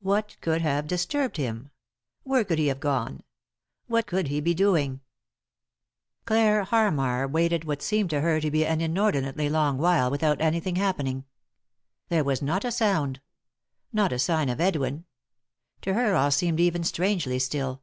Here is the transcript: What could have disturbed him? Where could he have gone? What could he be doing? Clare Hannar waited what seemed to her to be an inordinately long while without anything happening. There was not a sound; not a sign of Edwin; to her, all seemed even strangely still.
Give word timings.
What 0.00 0.38
could 0.40 0.62
have 0.62 0.86
disturbed 0.86 1.36
him? 1.36 1.68
Where 2.22 2.44
could 2.44 2.58
he 2.58 2.68
have 2.68 2.80
gone? 2.80 3.22
What 3.88 4.06
could 4.06 4.28
he 4.28 4.40
be 4.40 4.54
doing? 4.54 5.02
Clare 6.24 6.64
Hannar 6.64 7.28
waited 7.30 7.64
what 7.66 7.82
seemed 7.82 8.08
to 8.08 8.22
her 8.22 8.40
to 8.40 8.50
be 8.50 8.64
an 8.64 8.80
inordinately 8.80 9.50
long 9.50 9.76
while 9.76 10.10
without 10.10 10.40
anything 10.40 10.76
happening. 10.76 11.26
There 12.08 12.24
was 12.24 12.40
not 12.40 12.64
a 12.64 12.72
sound; 12.72 13.20
not 13.92 14.14
a 14.14 14.18
sign 14.18 14.48
of 14.48 14.62
Edwin; 14.62 15.04
to 15.82 15.92
her, 15.92 16.14
all 16.14 16.30
seemed 16.30 16.58
even 16.58 16.82
strangely 16.82 17.38
still. 17.38 17.82